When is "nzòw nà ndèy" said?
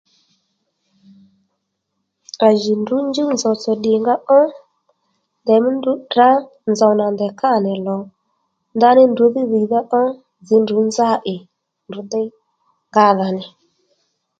6.71-7.33